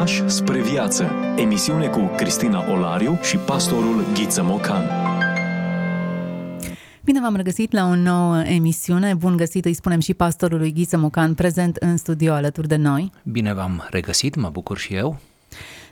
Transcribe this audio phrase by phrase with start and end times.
[0.00, 1.10] Pași spre viață.
[1.36, 4.84] Emisiune cu Cristina Olariu și pastorul Ghiță Mocan.
[7.04, 9.14] Bine v-am regăsit la o nouă emisiune.
[9.14, 13.12] Bun găsit, îi spunem și pastorului Ghiță Mocan, prezent în studio alături de noi.
[13.24, 15.18] Bine v-am regăsit, mă bucur și eu.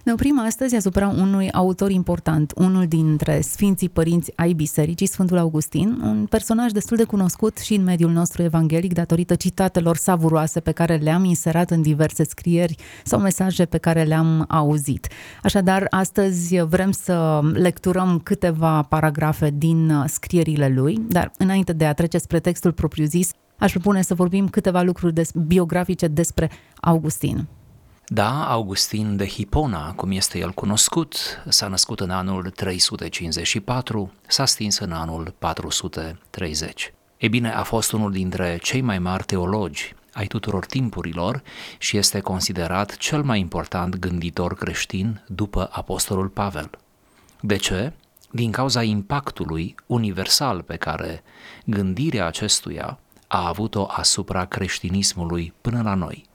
[0.09, 6.01] Ne oprim astăzi asupra unui autor important, unul dintre Sfinții Părinți ai Bisericii, Sfântul Augustin,
[6.03, 10.97] un personaj destul de cunoscut și în mediul nostru evanghelic datorită citatelor savuroase pe care
[10.97, 15.09] le-am inserat în diverse scrieri sau mesaje pe care le-am auzit.
[15.43, 22.19] Așadar, astăzi vrem să lecturăm câteva paragrafe din scrierile lui, dar înainte de a trece
[22.19, 27.47] spre textul propriu-zis, aș propune să vorbim câteva lucruri des- biografice despre Augustin.
[28.11, 34.79] Da, Augustin de Hipona, cum este el cunoscut, s-a născut în anul 354, s-a stins
[34.79, 36.93] în anul 430.
[37.17, 41.43] E bine, a fost unul dintre cei mai mari teologi ai tuturor timpurilor
[41.79, 46.71] și este considerat cel mai important gânditor creștin după Apostolul Pavel.
[47.41, 47.93] De ce?
[48.31, 51.23] Din cauza impactului universal pe care
[51.65, 56.27] gândirea acestuia a avut-o asupra creștinismului până la noi.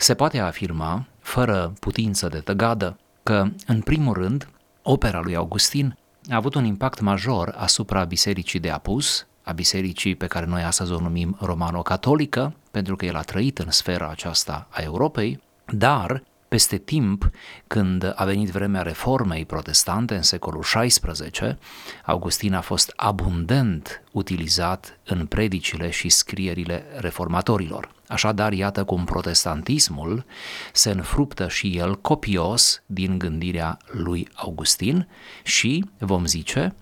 [0.00, 4.48] Se poate afirma fără putință de tăgadă, că, în primul rând,
[4.82, 5.96] opera lui Augustin
[6.30, 10.92] a avut un impact major asupra bisericii de apus, a bisericii pe care noi astăzi
[10.92, 16.76] o numim romano-catolică, pentru că el a trăit în sfera aceasta a Europei, dar peste
[16.76, 17.30] timp,
[17.66, 21.56] când a venit vremea reformei protestante în secolul XVI,
[22.04, 27.96] Augustin a fost abundent utilizat în predicile și scrierile reformatorilor.
[28.08, 30.24] Așadar, iată cum protestantismul
[30.72, 35.08] se înfruptă și el copios din gândirea lui Augustin
[35.42, 36.74] și, vom zice,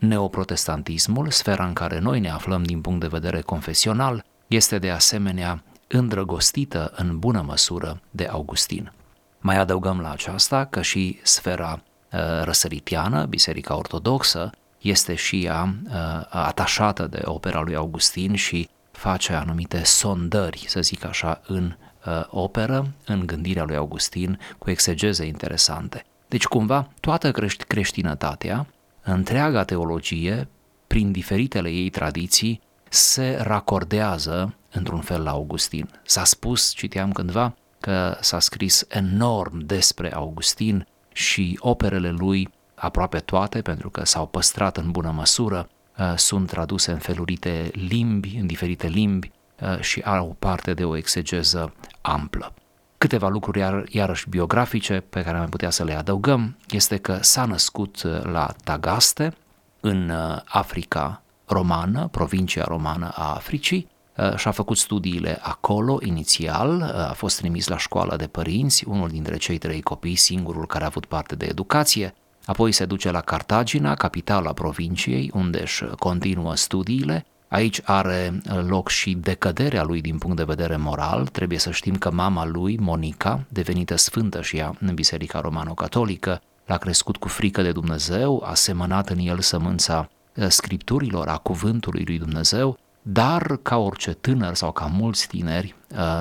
[0.00, 5.62] neoprotestantismul, sfera în care noi ne aflăm din punct de vedere confesional, este de asemenea
[5.86, 8.92] îndrăgostită în bună măsură de Augustin.
[9.40, 15.92] Mai adăugăm la aceasta că și sfera uh, răsăritiană, Biserica Ortodoxă, este și ea uh,
[16.28, 21.74] atașată de opera lui Augustin și face anumite sondări, să zic așa, în
[22.06, 26.04] uh, operă, în gândirea lui Augustin, cu exegeze interesante.
[26.28, 28.66] Deci, cumva, toată creș- creștinătatea,
[29.02, 30.48] întreaga teologie,
[30.86, 35.90] prin diferitele ei tradiții, se racordează într-un fel la Augustin.
[36.02, 43.62] S-a spus, citeam cândva, că s-a scris enorm despre Augustin și operele lui, aproape toate,
[43.62, 45.75] pentru că s-au păstrat în bună măsură, uh,
[46.16, 49.30] sunt traduse în felurite limbi, în diferite limbi
[49.60, 52.52] uh, și au parte de o exegeză amplă.
[52.98, 57.44] Câteva lucruri iar, iarăși biografice pe care am putea să le adăugăm este că s-a
[57.44, 59.34] născut uh, la Tagaste,
[59.80, 60.12] în
[60.44, 63.88] Africa romană, provincia romană a Africii,
[64.36, 69.58] și-a făcut studiile acolo inițial, a fost trimis la școală de părinți, unul dintre cei
[69.58, 72.14] trei copii, singurul care a avut parte de educație,
[72.46, 79.14] apoi se duce la Cartagina, capitala provinciei, unde își continuă studiile, Aici are loc și
[79.14, 81.26] decăderea lui din punct de vedere moral.
[81.26, 86.76] Trebuie să știm că mama lui, Monica, devenită sfântă și ea în Biserica Romano-Catolică, l-a
[86.76, 90.08] crescut cu frică de Dumnezeu, a semănat în el sămânța
[90.48, 95.74] scripturilor, a cuvântului lui Dumnezeu, dar ca orice tânăr sau ca mulți tineri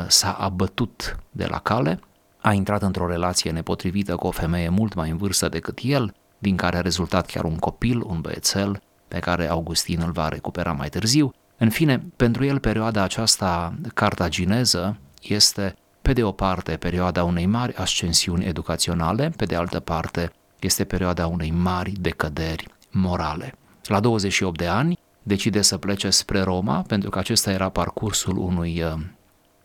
[0.08, 2.00] s-a abătut de la cale,
[2.46, 6.56] a intrat într-o relație nepotrivită cu o femeie mult mai în vârstă decât el, din
[6.56, 10.90] care a rezultat chiar un copil, un băiețel, pe care Augustin îl va recupera mai
[10.90, 11.34] târziu.
[11.58, 17.76] În fine, pentru el perioada aceasta cartagineză este, pe de o parte, perioada unei mari
[17.76, 23.54] ascensiuni educaționale, pe de altă parte, este perioada unei mari decăderi morale.
[23.84, 28.82] La 28 de ani, decide să plece spre Roma, pentru că acesta era parcursul unui
[28.82, 28.94] uh,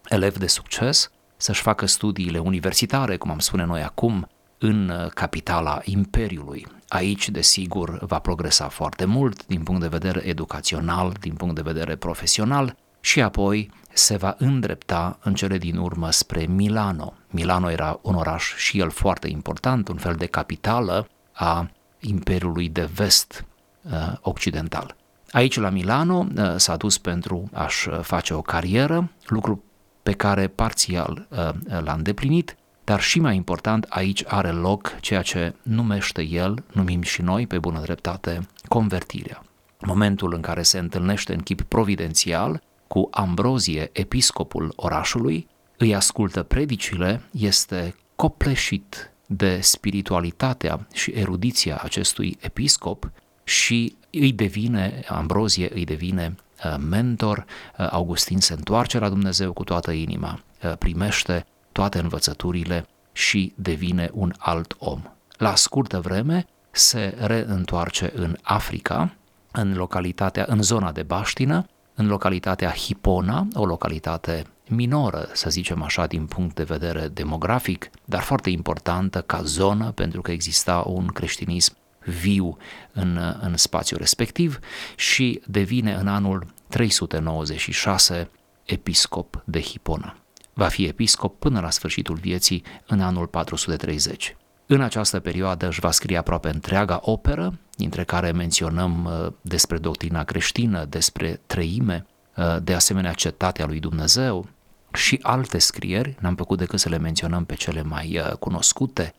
[0.09, 4.29] elev de succes, să-și facă studiile universitare, cum am spune noi acum,
[4.59, 6.67] în uh, capitala Imperiului.
[6.89, 11.97] Aici, desigur, va progresa foarte mult din punct de vedere educațional, din punct de vedere
[11.97, 17.15] profesional și apoi se va îndrepta în cele din urmă spre Milano.
[17.31, 21.71] Milano era un oraș și el foarte important, un fel de capitală a
[22.01, 23.45] Imperiului de vest
[23.83, 24.97] uh, occidental.
[25.31, 29.65] Aici, la Milano, uh, s-a dus pentru a-și uh, face o carieră, lucru
[30.03, 31.49] pe care parțial uh,
[31.81, 37.23] l-a îndeplinit, dar și mai important, aici are loc ceea ce numește el, numim și
[37.23, 39.45] noi pe bună dreptate, convertirea.
[39.81, 47.23] Momentul în care se întâlnește în chip providențial cu Ambrozie, episcopul orașului, îi ascultă predicile,
[47.31, 53.11] este copleșit de spiritualitatea și erudiția acestui episcop
[53.45, 56.43] și îi devine, Ambrozie îi devine uh,
[56.89, 57.45] mentor,
[57.79, 64.11] uh, Augustin se întoarce la Dumnezeu cu toată inima, uh, primește toate învățăturile și devine
[64.13, 65.03] un alt om.
[65.37, 69.15] La scurtă vreme se reîntoarce în Africa,
[69.53, 76.07] în localitatea, în zona de Baștină, în localitatea Hipona, o localitate minoră, să zicem așa,
[76.07, 81.75] din punct de vedere demografic, dar foarte importantă ca zonă, pentru că exista un creștinism
[82.05, 82.57] viu
[82.93, 84.59] în, în spațiul respectiv
[84.97, 88.31] și devine în anul 396
[88.65, 90.17] episcop de Hipona.
[90.53, 94.37] Va fi episcop până la sfârșitul vieții în anul 430.
[94.67, 100.25] În această perioadă își va scrie aproape întreaga operă, dintre care menționăm uh, despre doctrina
[100.25, 102.07] creștină, despre treime,
[102.37, 104.49] uh, de asemenea cetatea lui Dumnezeu
[104.93, 109.15] și alte scrieri, n-am făcut decât să le menționăm pe cele mai uh, cunoscute,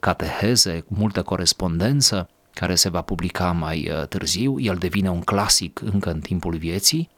[0.00, 6.20] cateheze, multă corespondență, care se va publica mai târziu, el devine un clasic încă în
[6.20, 7.08] timpul vieții,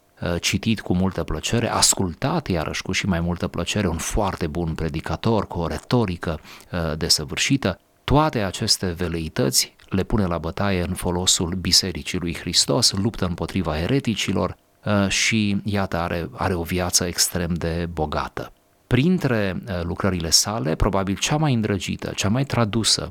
[0.40, 5.46] citit cu multă plăcere, ascultat iarăși cu și mai multă plăcere, un foarte bun predicator
[5.46, 6.40] cu o retorică
[6.96, 7.78] desăvârșită.
[8.04, 14.56] Toate aceste veleități le pune la bătaie în folosul Bisericii lui Hristos, luptă împotriva ereticilor
[15.08, 18.52] și iată are, are o viață extrem de bogată.
[18.94, 23.08] Printre lucrările sale, probabil cea mai îndrăgită, cea mai tradusă,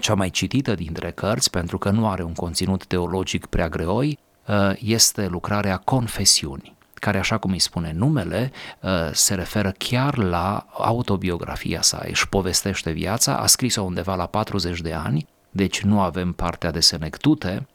[0.00, 4.18] cea mai citită dintre cărți, pentru că nu are un conținut teologic prea greoi,
[4.50, 10.66] Uh, este lucrarea Confesiuni, care, așa cum îi spune numele, uh, se referă chiar la
[10.72, 12.02] autobiografia sa.
[12.08, 16.80] Își povestește viața, a scris-o undeva la 40 de ani, deci nu avem partea de
[16.80, 17.69] senectute, uh,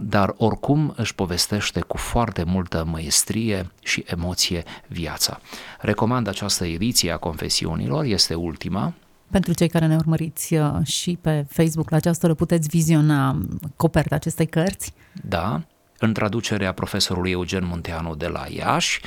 [0.00, 5.40] dar oricum își povestește cu foarte multă măestrie și emoție viața.
[5.78, 8.94] Recomand această ediție a Confesiunilor, este ultima,
[9.30, 13.38] pentru cei care ne urmăriți și pe Facebook la această oră puteți viziona
[13.76, 14.92] coperta acestei cărți.
[15.22, 15.62] Da,
[15.98, 19.00] în traducerea profesorului Eugen Munteanu de la Iași,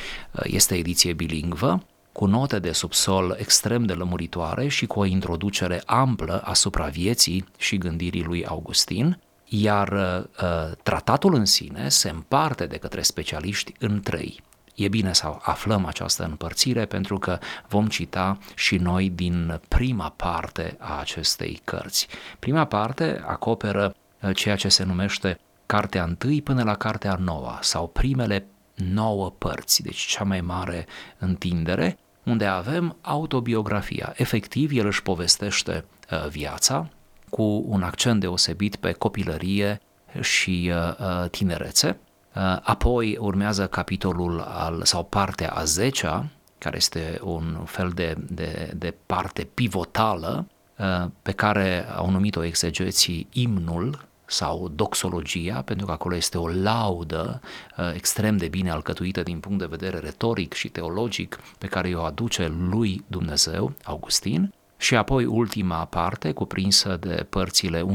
[0.44, 6.42] este ediție bilingvă, cu note de subsol extrem de lămuritoare și cu o introducere amplă
[6.46, 9.20] asupra vieții și gândirii lui Augustin,
[9.62, 14.42] iar uh, tratatul în sine se împarte de către specialiști în trei.
[14.76, 20.76] E bine să aflăm această împărțire pentru că vom cita și noi din prima parte
[20.80, 22.08] a acestei cărți.
[22.40, 23.96] Prima parte acoperă
[24.34, 28.46] ceea ce se numește cartea întâi până la cartea noua sau primele
[28.76, 30.86] nouă părți, deci cea mai mare
[31.18, 34.14] întindere, unde avem autobiografia.
[34.16, 36.90] Efectiv, el își povestește uh, viața
[37.34, 39.82] cu un accent deosebit pe copilărie
[40.22, 41.98] și uh, uh tinerețe.
[42.36, 46.26] Uh, apoi urmează capitolul al, sau partea a zecea,
[46.58, 50.48] care este un fel de, de, de parte pivotală
[50.78, 57.42] uh, pe care au numit-o exegeții imnul sau doxologia, pentru că acolo este o laudă
[57.78, 62.02] uh, extrem de bine alcătuită din punct de vedere retoric și teologic pe care o
[62.02, 64.54] aduce lui Dumnezeu, Augustin,
[64.84, 67.86] și apoi ultima parte, cuprinsă de părțile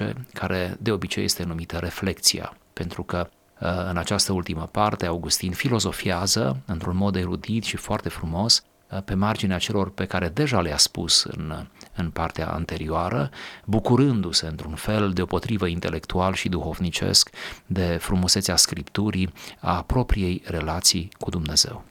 [0.00, 3.28] 11-13, care de obicei este numită reflexia, pentru că
[3.60, 8.62] uh, în această ultimă parte Augustin filozofiază într-un mod erudit și foarte frumos
[9.04, 11.66] pe marginea celor pe care deja le-a spus în,
[11.96, 13.30] în partea anterioară,
[13.64, 17.30] bucurându-se într-un fel deopotrivă intelectual și duhovnicesc
[17.66, 21.84] de frumusețea Scripturii a propriei relații cu Dumnezeu.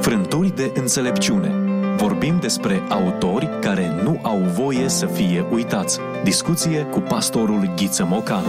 [0.00, 1.67] Frânturi de înțelepciune
[1.98, 5.98] Vorbim despre autori care nu au voie să fie uitați.
[6.22, 8.48] Discuție cu pastorul Ghiță Mocanu.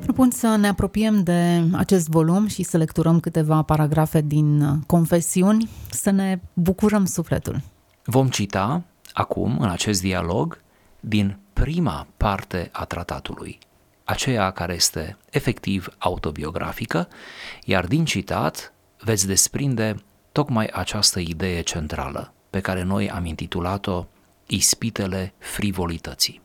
[0.00, 6.10] Propun să ne apropiem de acest volum și să lecturăm câteva paragrafe din confesiuni, să
[6.10, 7.60] ne bucurăm sufletul.
[8.04, 8.82] Vom cita
[9.12, 10.58] acum, în acest dialog,
[11.00, 13.58] din prima parte a tratatului,
[14.04, 17.08] aceea care este efectiv autobiografică,
[17.64, 18.72] iar din citat
[19.04, 19.96] veți desprinde
[20.32, 24.06] tocmai această idee centrală pe care noi am intitulat-o
[24.46, 26.40] Ispitele frivolității.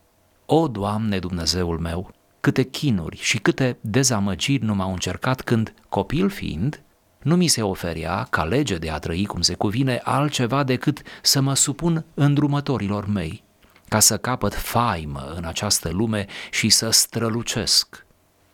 [0.45, 6.81] O, Doamne Dumnezeul meu, câte chinuri și câte dezamăgiri nu m-au încercat când, copil fiind,
[7.21, 11.41] nu mi se oferea, ca lege de a trăi cum se cuvine, altceva decât să
[11.41, 13.43] mă supun îndrumătorilor mei,
[13.87, 18.05] ca să capăt faimă în această lume și să strălucesc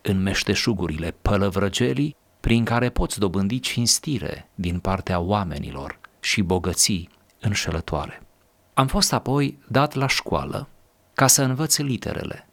[0.01, 7.09] în meșteșugurile pălăvrăgelii prin care poți dobândi cinstire din partea oamenilor și bogății
[7.39, 8.21] înșelătoare.
[8.73, 10.67] Am fost apoi dat la școală
[11.13, 12.47] ca să învăț literele,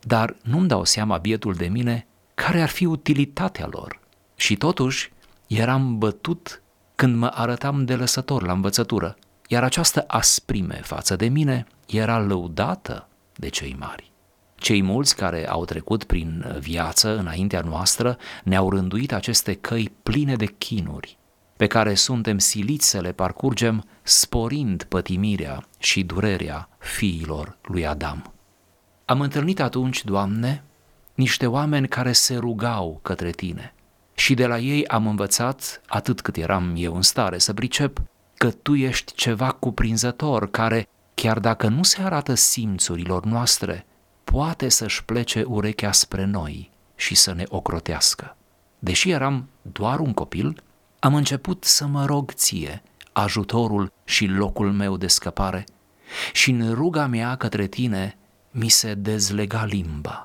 [0.00, 4.00] dar nu-mi dau seama bietul de mine care ar fi utilitatea lor.
[4.36, 5.12] Și totuși
[5.46, 6.62] eram bătut
[6.94, 9.16] când mă arătam de lăsător la învățătură,
[9.48, 14.12] iar această asprime față de mine era lăudată de cei mari.
[14.56, 20.46] Cei mulți care au trecut prin viață înaintea noastră ne-au rânduit aceste căi pline de
[20.46, 21.18] chinuri,
[21.56, 28.32] pe care suntem siliți să le parcurgem, sporind pătimirea și durerea fiilor lui Adam.
[29.04, 30.62] Am întâlnit atunci, Doamne,
[31.14, 33.74] niște oameni care se rugau către Tine
[34.14, 38.02] și de la ei am învățat, atât cât eram eu în stare să pricep,
[38.34, 43.86] că Tu ești ceva cuprinzător care, chiar dacă nu se arată simțurilor noastre,
[44.32, 48.36] poate să-și plece urechea spre noi și să ne ocrotească.
[48.78, 50.62] Deși eram doar un copil,
[50.98, 55.64] am început să mă rog ție ajutorul și locul meu de scăpare
[56.32, 58.16] și în ruga mea către tine
[58.50, 60.22] mi se dezlega limba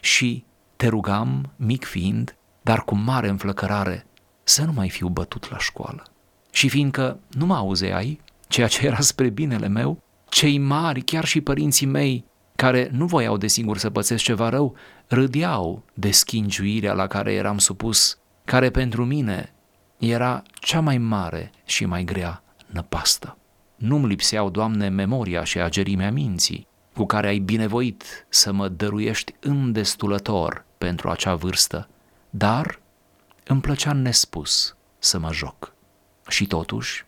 [0.00, 0.44] și
[0.76, 4.06] te rugam, mic fiind, dar cu mare înflăcărare,
[4.42, 6.02] să nu mai fiu bătut la școală.
[6.50, 11.40] Și fiindcă nu mă auzeai, ceea ce era spre binele meu, cei mari, chiar și
[11.40, 12.24] părinții mei,
[12.60, 14.74] care nu voiau de singur să pățesc ceva rău,
[15.06, 19.52] râdeau de schingiuirea la care eram supus, care pentru mine
[19.98, 23.36] era cea mai mare și mai grea năpastă.
[23.76, 30.64] Nu-mi lipseau, Doamne, memoria și agerimea minții, cu care ai binevoit să mă dăruiești îndestulător
[30.78, 31.88] pentru acea vârstă,
[32.30, 32.80] dar
[33.44, 35.74] îmi plăcea nespus să mă joc.
[36.28, 37.04] Și totuși,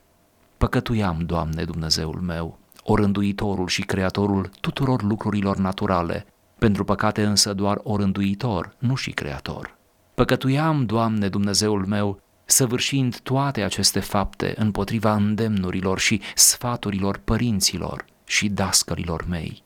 [0.57, 6.27] păcătuiam, Doamne Dumnezeul meu, orânduitorul și creatorul tuturor lucrurilor naturale,
[6.59, 9.77] pentru păcate însă doar orânduitor, nu și creator.
[10.15, 19.25] Păcătuiam, Doamne Dumnezeul meu, săvârșind toate aceste fapte împotriva îndemnurilor și sfaturilor părinților și dascărilor
[19.29, 19.63] mei.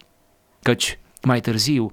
[0.63, 1.93] Căci, mai târziu,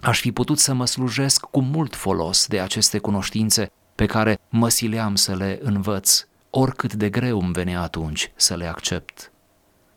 [0.00, 4.68] aș fi putut să mă slujesc cu mult folos de aceste cunoștințe pe care mă
[4.68, 9.32] sileam să le învăț, oricât de greu îmi venea atunci să le accept.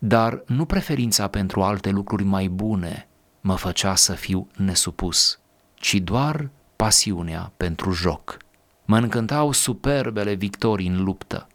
[0.03, 3.08] Dar nu preferința pentru alte lucruri mai bune
[3.41, 5.39] mă făcea să fiu nesupus,
[5.74, 8.38] ci doar pasiunea pentru joc.
[8.86, 11.48] Mă încântau superbele victorii în luptă.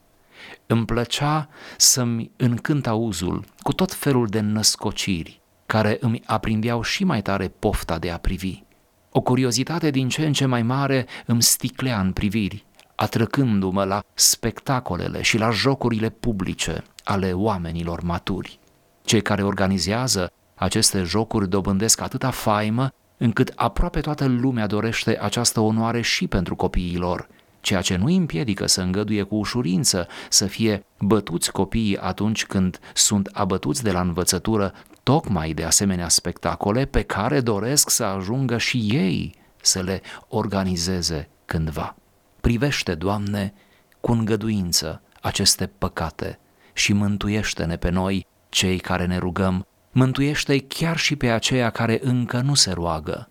[0.67, 7.23] Îmi plăcea să-mi încânt auzul cu tot felul de născociri, care îmi aprindeau și mai
[7.23, 8.63] tare pofta de a privi.
[9.11, 12.65] O curiozitate din ce în ce mai mare îmi sticlea în priviri,
[12.97, 18.59] atrăcându-mă la spectacolele și la jocurile publice ale oamenilor maturi.
[19.05, 26.01] Cei care organizează aceste jocuri dobândesc atâta faimă încât aproape toată lumea dorește această onoare
[26.01, 27.29] și pentru copiii lor,
[27.61, 33.29] ceea ce nu împiedică să îngăduie cu ușurință să fie bătuți copiii atunci când sunt
[33.33, 39.35] abătuți de la învățătură tocmai de asemenea spectacole pe care doresc să ajungă și ei
[39.61, 41.97] să le organizeze cândva.
[42.41, 43.55] Privește, Doamne,
[44.01, 46.39] cu îngăduință aceste păcate
[46.73, 52.41] și mântuiește-ne pe noi, cei care ne rugăm, mântuiește chiar și pe aceia care încă
[52.41, 53.29] nu se roagă,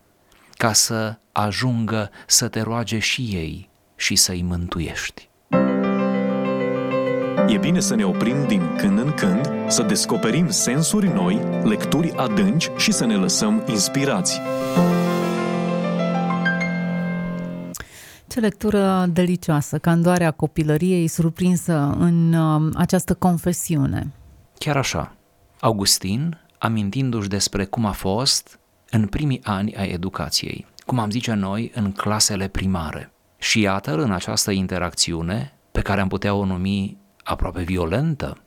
[0.51, 5.29] ca să ajungă să te roage și ei și să-i mântuiești.
[7.47, 12.69] E bine să ne oprim din când în când, să descoperim sensuri noi, lecturi adânci
[12.77, 14.39] și să ne lăsăm inspirați.
[18.27, 24.12] Ce lectură delicioasă, candoarea copilăriei surprinsă în uh, această confesiune.
[24.58, 25.15] Chiar așa,
[25.60, 31.72] Augustin, amintindu-și despre cum a fost în primii ani ai educației, cum am zice noi,
[31.75, 33.12] în clasele primare.
[33.38, 38.38] Și iată, în această interacțiune, pe care am putea o numi aproape violentă,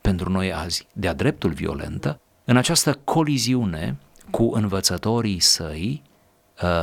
[0.00, 3.98] pentru noi azi, de-a dreptul violentă, în această coliziune
[4.30, 6.13] cu învățătorii săi, uh,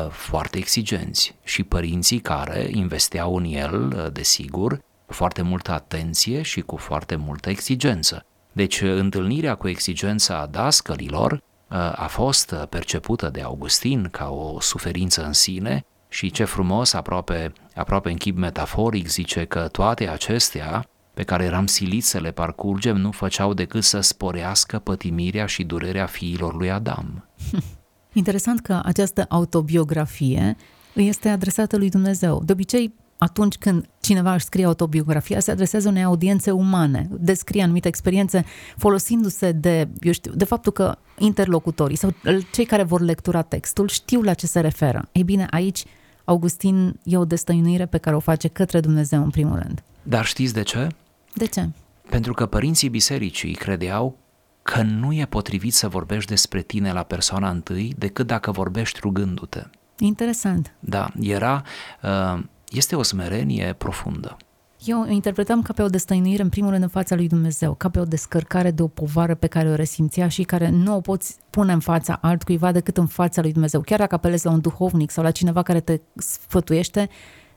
[0.09, 6.61] foarte exigenți și părinții care investeau în el, uh, desigur, cu foarte multă atenție și
[6.61, 8.25] cu foarte multă exigență.
[8.51, 15.33] Deci întâlnirea cu exigența dascălilor uh, a fost percepută de Augustin ca o suferință în
[15.33, 21.43] sine și ce frumos, aproape, aproape în chip metaforic, zice că toate acestea pe care
[21.43, 26.71] eram siliți să le parcurgem nu făceau decât să sporească pătimirea și durerea fiilor lui
[26.71, 27.27] Adam.
[28.13, 30.55] Interesant că această autobiografie
[30.93, 32.41] este adresată lui Dumnezeu.
[32.45, 37.87] De obicei, atunci când cineva își scrie autobiografia, se adresează unei audiențe umane, descrie anumite
[37.87, 38.45] experiențe
[38.77, 42.13] folosindu-se de, eu știu, de faptul că interlocutorii sau
[42.51, 45.07] cei care vor lectura textul știu la ce se referă.
[45.11, 45.83] Ei bine, aici
[46.23, 49.83] Augustin e o destăinuire pe care o face către Dumnezeu în primul rând.
[50.03, 50.87] Dar știți de ce?
[51.33, 51.69] De ce?
[52.09, 54.17] Pentru că părinții bisericii credeau
[54.61, 59.63] că nu e potrivit să vorbești despre tine la persoana întâi decât dacă vorbești rugându-te.
[59.99, 60.73] Interesant.
[60.79, 61.63] Da, era,
[62.03, 64.37] uh, este o smerenie profundă.
[64.85, 67.99] Eu interpretam ca pe o destăinuire în primul rând în fața lui Dumnezeu, ca pe
[67.99, 71.73] o descărcare de o povară pe care o resimțea și care nu o poți pune
[71.73, 73.81] în fața altcuiva decât în fața lui Dumnezeu.
[73.81, 77.09] Chiar dacă apelezi la un duhovnic sau la cineva care te sfătuiește,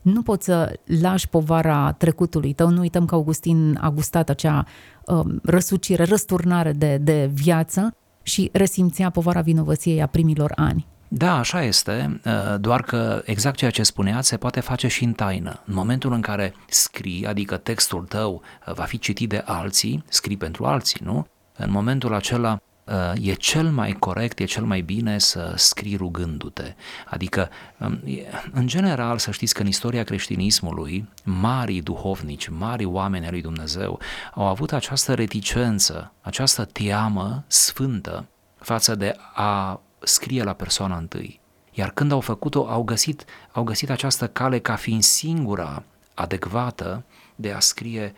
[0.05, 2.69] nu poți să lași povara trecutului tău.
[2.69, 4.65] Nu uităm că Augustin a gustat acea
[5.07, 10.87] uh, răsucire, răsturnare de, de viață și resimțea povara vinovăției a primilor ani.
[11.09, 15.13] Da, așa este, uh, doar că exact ceea ce spuneați se poate face și în
[15.13, 15.61] taină.
[15.67, 20.37] În momentul în care scrii, adică textul tău uh, va fi citit de alții, scrii
[20.37, 21.27] pentru alții, nu?
[21.57, 22.74] În momentul acela uh,
[23.21, 26.75] e cel mai corect, e cel mai bine să scrii rugându-te.
[27.07, 27.49] Adică,
[27.79, 28.01] um,
[28.53, 34.01] în general, să știți că în istoria creștinismului, marii duhovnici, mari oameni ai lui Dumnezeu
[34.35, 38.27] au avut această reticență, această teamă sfântă
[38.59, 41.41] față de a scrie la persoana întâi.
[41.73, 45.83] Iar când au făcut-o, au găsit, au găsit această cale ca fiind singura
[46.15, 48.15] adecvată de a scrie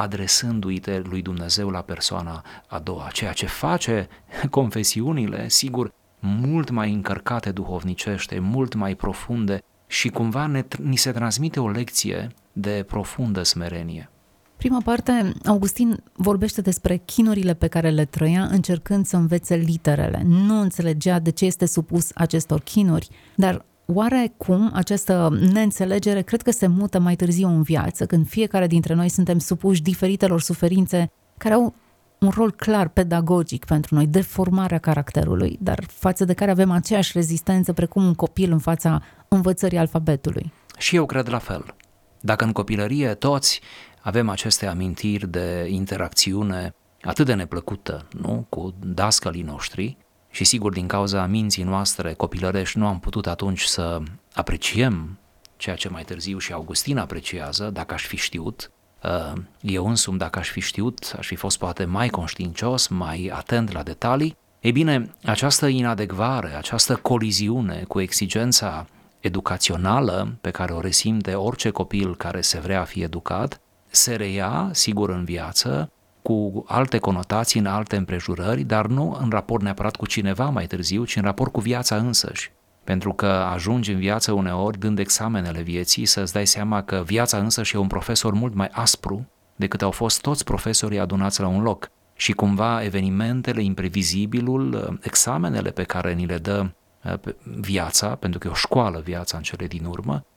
[0.00, 4.08] adresându-i lui Dumnezeu la persoana a doua, ceea ce face
[4.50, 11.60] confesiunile, sigur, mult mai încărcate duhovnicește, mult mai profunde și cumva ne, ni se transmite
[11.60, 14.10] o lecție de profundă smerenie.
[14.56, 20.22] Prima parte, Augustin vorbește despre chinurile pe care le trăia încercând să învețe literele.
[20.24, 26.50] Nu înțelegea de ce este supus acestor chinuri, dar Oare cum această neînțelegere cred că
[26.50, 31.54] se mută mai târziu în viață, când fiecare dintre noi suntem supuși diferitelor suferințe care
[31.54, 31.74] au
[32.18, 37.12] un rol clar pedagogic pentru noi, de formarea caracterului, dar față de care avem aceeași
[37.14, 40.52] rezistență precum un copil în fața învățării alfabetului.
[40.78, 41.74] Și eu cred la fel.
[42.20, 43.60] Dacă în copilărie toți
[44.00, 49.96] avem aceste amintiri de interacțiune atât de neplăcută, nu, cu dascălii noștri
[50.30, 54.00] și sigur din cauza minții noastre copilărești nu am putut atunci să
[54.34, 55.18] apreciem
[55.56, 58.70] ceea ce mai târziu și Augustin apreciază, dacă aș fi știut,
[59.02, 63.72] uh, eu însumi, dacă aș fi știut, aș fi fost poate mai conștiincios, mai atent
[63.72, 68.86] la detalii, ei bine, această inadecvare, această coliziune cu exigența
[69.20, 73.60] educațională pe care o resimte orice copil care se vrea fi educat,
[73.90, 79.62] se reia, sigur, în viață, cu alte conotații, în alte împrejurări, dar nu în raport
[79.62, 82.52] neapărat cu cineva mai târziu, ci în raport cu viața însăși.
[82.84, 87.76] Pentru că ajungi în viață uneori, dând examenele vieții, să-ți dai seama că viața însăși
[87.76, 91.90] e un profesor mult mai aspru decât au fost toți profesorii adunați la un loc.
[92.14, 96.70] Și cumva evenimentele, imprevizibilul, examenele pe care ni le dă
[97.04, 97.14] uh,
[97.60, 100.29] viața, pentru că e o școală viața în cele din urmă, Uh,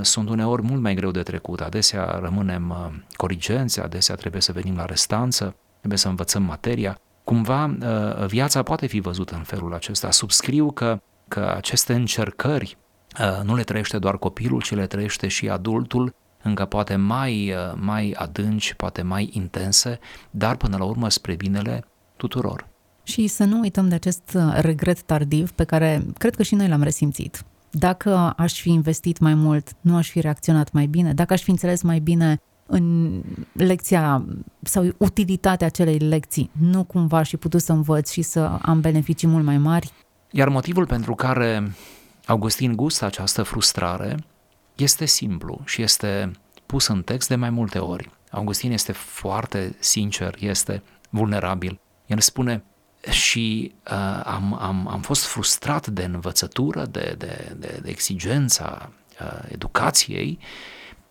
[0.00, 1.60] sunt uneori mult mai greu de trecut.
[1.60, 6.98] Adesea rămânem uh, corigenți, adesea trebuie să venim la restanță, trebuie să învățăm materia.
[7.24, 10.10] Cumva uh, viața poate fi văzută în felul acesta.
[10.10, 12.76] Subscriu că, că aceste încercări
[13.42, 18.74] nu le trăiește doar copilul, ci le trăiește și adultul, încă poate mai, mai adânci,
[18.74, 19.98] poate mai intense,
[20.30, 21.84] dar până la urmă spre binele
[22.16, 22.68] tuturor.
[23.02, 26.82] Și să nu uităm de acest regret tardiv pe care cred că și noi l-am
[26.82, 31.42] resimțit dacă aș fi investit mai mult, nu aș fi reacționat mai bine, dacă aș
[31.42, 33.20] fi înțeles mai bine în
[33.52, 34.24] lecția
[34.62, 39.28] sau utilitatea acelei lecții, nu cumva aș fi putut să învăț și să am beneficii
[39.28, 39.92] mult mai mari.
[40.30, 41.72] Iar motivul pentru care
[42.26, 44.16] Augustin gustă această frustrare
[44.76, 46.30] este simplu și este
[46.66, 48.10] pus în text de mai multe ori.
[48.30, 51.80] Augustin este foarte sincer, este vulnerabil.
[52.06, 52.64] El spune,
[53.08, 59.38] și uh, am, am, am fost frustrat de învățătură, de, de, de, de exigența uh,
[59.48, 60.38] educației,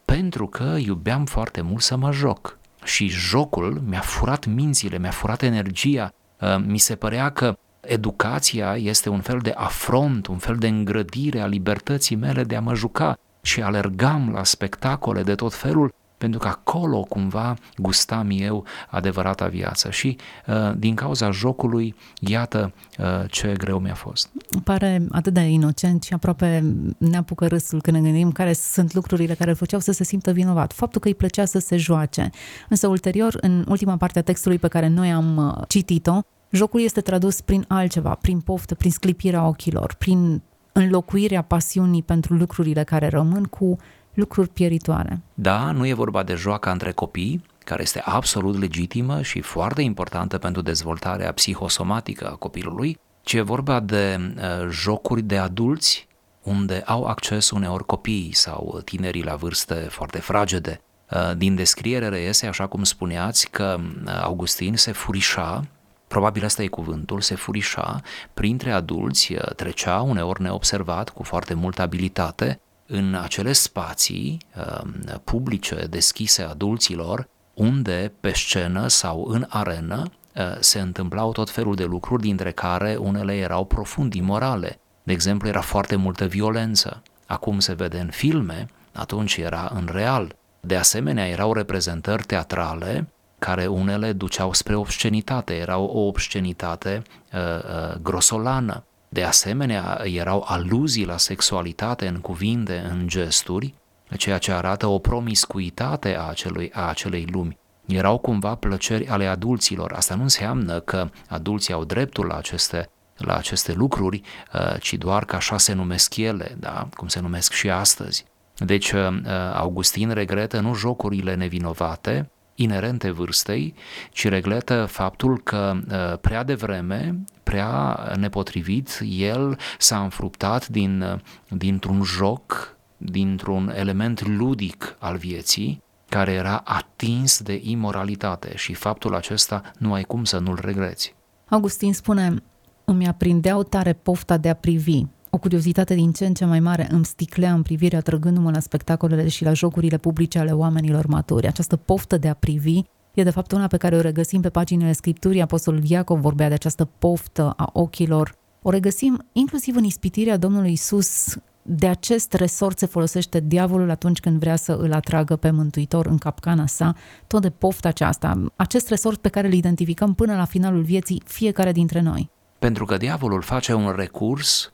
[0.05, 2.57] pentru că iubeam foarte mult să mă joc.
[2.83, 6.13] Și jocul mi-a furat mințile, mi-a furat energia.
[6.39, 11.39] Uh, mi se părea că educația este un fel de afront, un fel de îngrădire
[11.39, 16.39] a libertății mele de a mă juca și alergam la spectacole de tot felul pentru
[16.39, 23.53] că acolo cumva gustam eu adevărata viață și uh, din cauza jocului, iată uh, ce
[23.57, 24.29] greu mi-a fost.
[24.63, 29.33] Pare atât de inocent și aproape ne apucă râsul când ne gândim care sunt lucrurile
[29.33, 30.73] care îl făceau să se simtă vinovat.
[30.73, 32.29] Faptul că îi plăcea să se joace.
[32.69, 36.19] Însă ulterior, în ultima parte a textului pe care noi am uh, citit-o,
[36.51, 42.83] jocul este tradus prin altceva, prin poftă, prin sclipirea ochilor, prin înlocuirea pasiunii pentru lucrurile
[42.83, 43.77] care rămân cu
[44.13, 45.21] lucruri pieritoare.
[45.33, 50.37] Da, nu e vorba de joaca între copii, care este absolut legitimă și foarte importantă
[50.37, 56.07] pentru dezvoltarea psihosomatică a copilului, ci e vorba de uh, jocuri de adulți
[56.43, 60.81] unde au acces uneori copiii sau tinerii la vârste foarte fragede.
[61.11, 65.63] Uh, din descriere reiese, așa cum spuneați, că uh, Augustin se furișa
[66.07, 68.01] probabil asta e cuvântul, se furișa
[68.33, 72.59] printre adulți, uh, trecea uneori neobservat, cu foarte multă abilitate,
[72.91, 80.03] în acele spații uh, publice deschise adulților, unde pe scenă sau în arenă
[80.35, 84.79] uh, se întâmplau tot felul de lucruri, dintre care unele erau profund imorale.
[85.03, 87.01] De exemplu, era foarte multă violență.
[87.25, 90.35] Acum se vede în filme atunci era în real.
[90.59, 93.07] De asemenea, erau reprezentări teatrale
[93.39, 97.01] care unele duceau spre obscenitate, erau o obscenitate
[97.33, 98.83] uh, uh, grosolană.
[99.09, 103.73] De asemenea, erau aluzii la sexualitate în cuvinte, în gesturi,
[104.17, 107.57] ceea ce arată o promiscuitate a, acelui, a acelei lumi.
[107.85, 109.93] Erau cumva plăceri ale adulților.
[109.93, 114.21] Asta nu înseamnă că adulții au dreptul la aceste, la aceste lucruri,
[114.53, 116.87] uh, ci doar că așa se numesc ele, da?
[116.95, 118.25] cum se numesc și astăzi.
[118.57, 119.07] Deci, uh,
[119.53, 122.29] Augustin regretă nu jocurile nevinovate,
[122.61, 123.73] inerente vârstei,
[124.11, 131.19] ci regletă faptul că uh, prea devreme, prea nepotrivit, el s-a înfruptat din, uh,
[131.49, 139.61] dintr-un joc, dintr-un element ludic al vieții, care era atins de imoralitate și faptul acesta
[139.77, 141.15] nu ai cum să nu-l regreți.
[141.49, 142.43] Augustin spune,
[142.85, 146.87] îmi aprindeau tare pofta de a privi, o curiozitate din ce în ce mai mare
[146.91, 151.47] îmi sticlea în privire atrăgându-mă la spectacolele și la jocurile publice ale oamenilor maturi.
[151.47, 152.81] Această poftă de a privi
[153.13, 155.41] e de fapt una pe care o regăsim pe paginile Scripturii.
[155.41, 158.35] Apostolul Iacov vorbea de această poftă a ochilor.
[158.61, 161.35] O regăsim inclusiv în ispitirea Domnului Isus.
[161.61, 166.17] De acest resort se folosește diavolul atunci când vrea să îl atragă pe Mântuitor în
[166.17, 166.95] capcana sa,
[167.27, 171.71] tot de pofta aceasta, acest resort pe care îl identificăm până la finalul vieții fiecare
[171.71, 172.29] dintre noi.
[172.59, 174.71] Pentru că diavolul face un recurs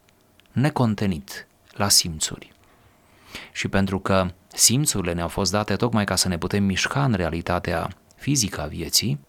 [0.56, 2.54] necontenit la simțuri.
[3.52, 7.90] Și pentru că simțurile ne-au fost date tocmai ca să ne putem mișca în realitatea
[8.16, 9.20] fizică a vieții,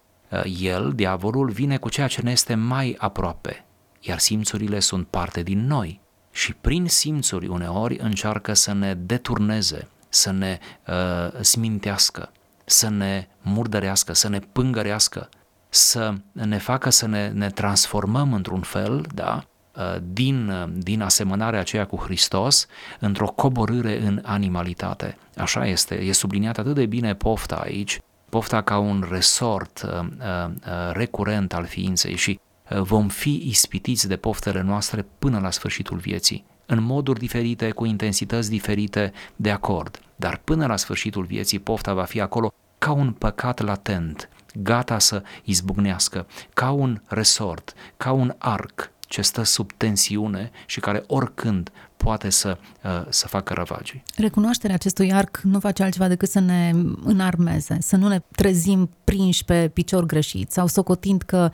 [0.59, 3.65] el, diavolul, vine cu ceea ce ne este mai aproape,
[3.99, 5.99] iar simțurile sunt parte din noi.
[6.31, 12.31] Și prin simțuri uneori încearcă să ne deturneze, să ne uh, smintească,
[12.65, 15.29] să ne murdărească, să ne pângărească,
[15.69, 19.56] să ne facă să ne, ne transformăm într-un fel, da, Uh,
[20.03, 22.67] din, uh, din asemănarea aceea cu Hristos
[22.99, 25.17] într-o coborâre în animalitate.
[25.37, 30.91] Așa este, e subliniat atât de bine pofta aici, pofta ca un resort uh, uh,
[30.91, 36.45] recurent al ființei și uh, vom fi ispitiți de poftele noastre până la sfârșitul vieții,
[36.65, 42.03] în moduri diferite, cu intensități diferite, de acord, dar până la sfârșitul vieții pofta va
[42.03, 48.91] fi acolo ca un păcat latent, gata să izbucnească, ca un resort, ca un arc
[49.07, 54.03] ce stă sub tensiune și care oricând poate să, uh, să facă ravagii.
[54.15, 56.71] Recunoașterea acestui arc nu face altceva decât să ne
[57.03, 61.51] înarmeze, să nu ne trezim prinși pe picior greșit sau socotind că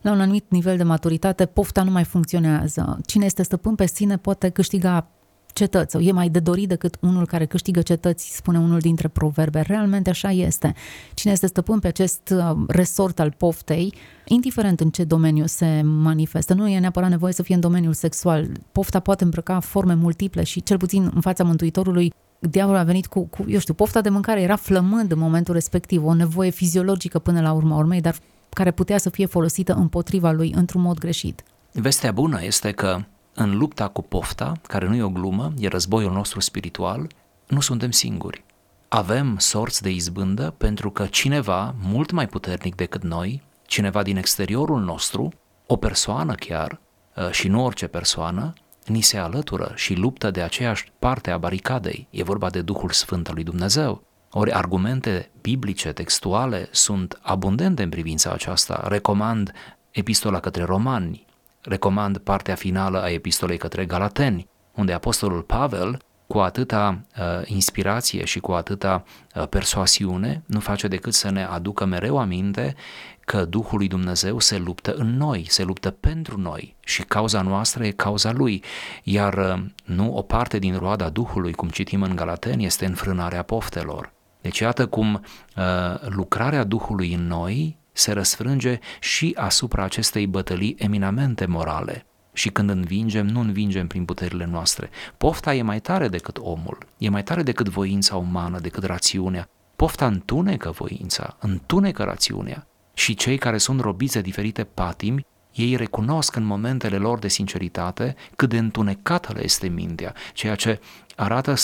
[0.00, 2.98] la un anumit nivel de maturitate pofta nu mai funcționează.
[3.06, 5.08] Cine este stăpân pe sine poate câștiga
[5.56, 9.60] cetăți sau e mai de dorit decât unul care câștigă cetăți, spune unul dintre proverbe.
[9.60, 10.74] Realmente așa este.
[11.14, 16.54] Cine este stăpân pe acest uh, resort al poftei, indiferent în ce domeniu se manifestă,
[16.54, 18.48] nu e neapărat nevoie să fie în domeniul sexual.
[18.72, 23.20] Pofta poate îmbrăca forme multiple și cel puțin în fața Mântuitorului diavolul a venit cu,
[23.24, 27.40] cu, eu știu, pofta de mâncare era flămând în momentul respectiv, o nevoie fiziologică până
[27.40, 28.16] la urma urmei, dar
[28.48, 31.42] care putea să fie folosită împotriva lui într-un mod greșit.
[31.72, 33.00] Vestea bună este că
[33.36, 37.06] în lupta cu pofta, care nu e o glumă, e războiul nostru spiritual,
[37.46, 38.44] nu suntem singuri.
[38.88, 44.80] Avem sorți de izbândă pentru că cineva mult mai puternic decât noi, cineva din exteriorul
[44.80, 45.32] nostru,
[45.66, 46.80] o persoană chiar,
[47.16, 48.52] ă, și nu orice persoană,
[48.86, 52.06] ni se alătură și luptă de aceeași parte a baricadei.
[52.10, 54.02] E vorba de Duhul Sfânt al lui Dumnezeu.
[54.30, 58.84] Ori argumente biblice, textuale, sunt abundente în privința aceasta.
[58.88, 59.52] Recomand
[59.90, 61.25] epistola către romani,
[61.66, 68.40] recomand partea finală a epistolei către Galateni, unde Apostolul Pavel, cu atâta uh, inspirație și
[68.40, 72.74] cu atâta uh, persoasiune, nu face decât să ne aducă mereu aminte
[73.20, 77.84] că Duhul lui Dumnezeu se luptă în noi, se luptă pentru noi și cauza noastră
[77.84, 78.62] e cauza Lui,
[79.02, 84.12] iar uh, nu o parte din roada Duhului, cum citim în Galateni, este înfrânarea poftelor.
[84.40, 85.14] Deci iată cum
[85.56, 85.62] uh,
[86.08, 92.06] lucrarea Duhului în noi se răsfrânge și asupra acestei bătălii eminamente morale.
[92.32, 94.90] Și când învingem, nu învingem prin puterile noastre.
[95.16, 99.48] Pofta e mai tare decât omul, e mai tare decât voința umană, decât rațiunea.
[99.76, 102.66] Pofta întunecă voința, întunecă rațiunea.
[102.94, 108.16] Și cei care sunt robiți de diferite patimi, ei recunosc în momentele lor de sinceritate
[108.36, 110.80] cât de întunecată le este mintea, ceea ce
[111.16, 111.54] arată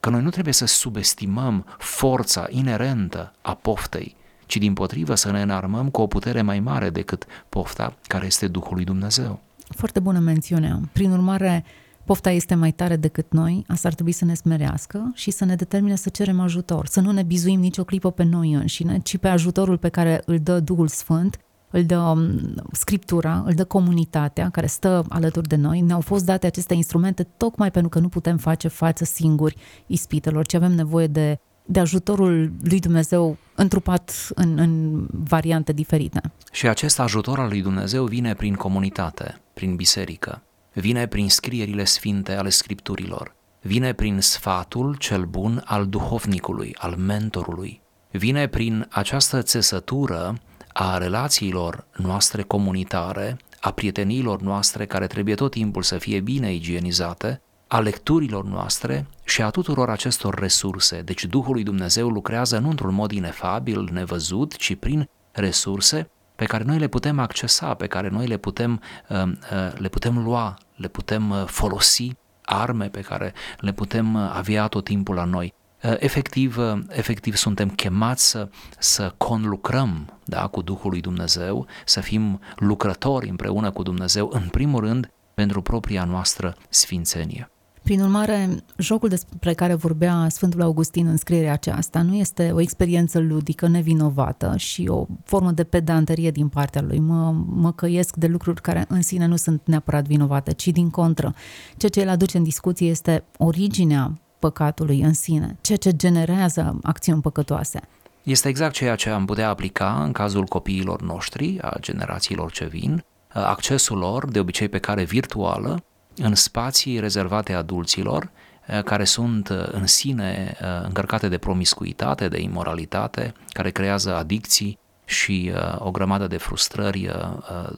[0.00, 5.42] că noi nu trebuie să subestimăm forța inerentă a poftei, ci din potrivă să ne
[5.42, 9.40] înarmăm cu o putere mai mare decât pofta care este Duhul lui Dumnezeu.
[9.68, 10.80] Foarte bună mențiune.
[10.92, 11.64] Prin urmare,
[12.04, 15.54] pofta este mai tare decât noi, asta ar trebui să ne smerească și să ne
[15.54, 19.28] determine să cerem ajutor, să nu ne bizuim nicio clipă pe noi înșine, ci pe
[19.28, 22.40] ajutorul pe care îl dă Duhul Sfânt îl dă um,
[22.72, 25.80] scriptura, îl dă comunitatea care stă alături de noi.
[25.80, 29.56] Ne-au fost date aceste instrumente tocmai pentru că nu putem face față singuri
[29.86, 36.20] ispitelor, ci avem nevoie de, de ajutorul lui Dumnezeu întrupat în, în variante diferite.
[36.52, 42.32] Și acest ajutor al lui Dumnezeu vine prin comunitate, prin biserică, vine prin scrierile sfinte
[42.32, 50.40] ale scripturilor, vine prin sfatul cel bun al duhovnicului, al mentorului, vine prin această țesătură
[50.72, 57.40] a relațiilor noastre comunitare, a prieteniilor noastre care trebuie tot timpul să fie bine igienizate,
[57.68, 61.00] a lecturilor noastre și a tuturor acestor resurse.
[61.00, 66.64] Deci Duhul lui Dumnezeu lucrează nu într-un mod inefabil, nevăzut, ci prin resurse pe care
[66.64, 70.88] noi le putem accesa, pe care noi le putem, uh, uh, le putem lua, le
[70.88, 75.54] putem uh, folosi, arme pe care le putem avea tot timpul la noi.
[75.80, 78.48] Efectiv, efectiv suntem chemați să,
[78.78, 84.80] să conlucrăm da, cu Duhul lui Dumnezeu, să fim lucrători împreună cu Dumnezeu, în primul
[84.80, 87.50] rând pentru propria noastră sfințenie.
[87.86, 93.18] Prin urmare, jocul despre care vorbea Sfântul Augustin în scrierea aceasta nu este o experiență
[93.18, 96.98] ludică, nevinovată și o formă de pedanterie din partea lui.
[96.98, 101.34] Mă, mă căiesc de lucruri care în sine nu sunt neapărat vinovate, ci din contră.
[101.76, 107.20] Ceea ce el aduce în discuție este originea păcatului în sine, ceea ce generează acțiuni
[107.20, 107.80] păcătoase.
[108.22, 113.04] Este exact ceea ce am putea aplica în cazul copiilor noștri, a generațiilor ce vin,
[113.28, 115.84] accesul lor, de obicei pe care virtuală,
[116.16, 118.30] în spații rezervate adulților,
[118.66, 124.78] eh, care sunt eh, în sine eh, încărcate de promiscuitate, de imoralitate, care creează adicții
[125.04, 127.10] și o grămadă de frustrări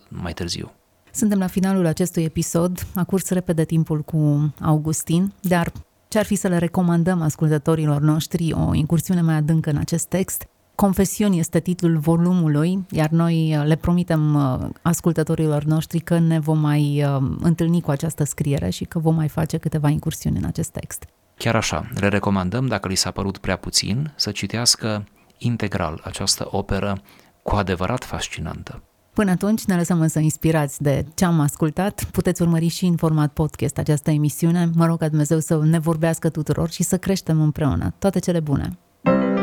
[0.09, 0.73] mai târziu.
[1.13, 5.73] Suntem la finalul acestui episod, a curs repede timpul cu Augustin, dar
[6.09, 10.49] ce ar fi să le recomandăm ascultătorilor noștri o incursiune mai adâncă în acest text?
[10.81, 16.59] Confesiuni este titlul volumului, iar noi uh, le promitem uh, ascultătorilor noștri că ne vom
[16.59, 20.71] mai uh, întâlni cu această scriere și că vom mai face câteva incursiuni în acest
[20.71, 21.05] text.
[21.37, 25.05] Chiar așa, le recomandăm, dacă li s-a părut prea puțin, să citească
[25.39, 27.01] integral această operă
[27.43, 28.83] cu adevărat fascinantă.
[29.13, 32.05] Până atunci ne lăsăm însă inspirați de ce am ascultat.
[32.05, 34.71] Puteți urmări și în format podcast această emisiune.
[34.75, 37.95] Mă rog ca Dumnezeu să ne vorbească tuturor și să creștem împreună.
[37.99, 38.79] Toate cele bune!